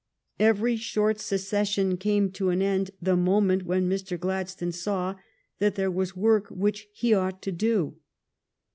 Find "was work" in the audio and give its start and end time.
5.91-6.47